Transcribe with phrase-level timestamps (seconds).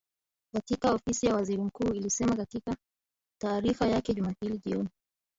[0.53, 2.75] katika Ofisi ya Waziri Mkuu ilisema katika
[3.41, 4.89] taarifa yake Jumapili jioni